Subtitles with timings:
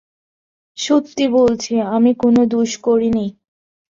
[0.77, 3.25] সত্যি বলছি, আমি কোনো দোষ করি নি।